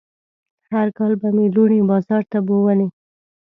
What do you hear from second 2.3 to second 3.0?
ته بوولې.